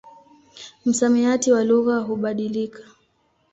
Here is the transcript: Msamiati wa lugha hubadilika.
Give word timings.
Msamiati 0.85 1.51
wa 1.51 1.63
lugha 1.63 1.97
hubadilika. 1.97 2.83